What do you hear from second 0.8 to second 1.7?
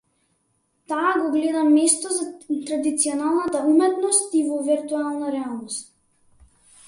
Таа го гледа